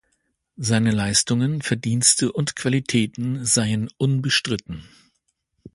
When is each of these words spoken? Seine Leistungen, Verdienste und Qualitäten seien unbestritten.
Seine 0.57 0.89
Leistungen, 0.89 1.61
Verdienste 1.61 2.31
und 2.31 2.55
Qualitäten 2.55 3.45
seien 3.45 3.87
unbestritten. 3.99 4.89